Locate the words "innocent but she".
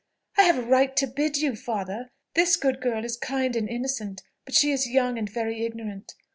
3.69-4.71